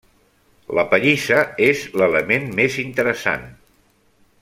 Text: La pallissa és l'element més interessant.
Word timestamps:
La 0.77 0.85
pallissa 0.93 1.43
és 1.67 1.85
l'element 2.03 2.51
més 2.61 2.79
interessant. 2.89 3.49